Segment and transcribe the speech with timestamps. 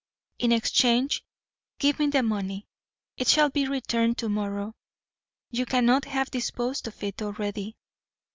[0.39, 1.23] In exchange,
[1.77, 2.65] give me the money;
[3.17, 4.73] it shall be returned to morrow.
[5.51, 7.77] You cannot have disposed of it already.